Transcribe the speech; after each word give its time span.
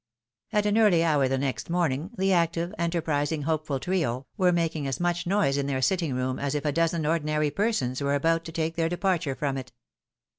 At 0.51 0.65
an 0.65 0.79
early 0.79 1.03
hour 1.03 1.27
the 1.27 1.37
next 1.37 1.69
morning, 1.69 2.09
the 2.17 2.33
active, 2.33 2.73
enterprising, 2.79 3.43
hopeful 3.43 3.79
trio, 3.79 4.25
were 4.35 4.51
making 4.51 4.87
as 4.87 4.99
much 4.99 5.27
noise 5.27 5.57
in 5.59 5.67
their 5.67 5.77
sittiiig 5.77 6.11
room 6.15 6.39
as 6.39 6.55
if 6.55 6.65
a 6.65 6.71
dozen 6.71 7.05
ordinary 7.05 7.51
persons 7.51 8.01
were 8.01 8.15
about 8.15 8.43
to 8.45 8.51
take 8.51 8.75
their 8.75 8.89
departure 8.89 9.35
from 9.35 9.57
it. 9.57 9.71